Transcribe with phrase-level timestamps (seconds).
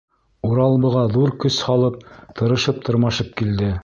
[0.51, 2.01] Урал быға ҙур көс һалып,
[2.41, 3.71] тырышып-тырмашып килде.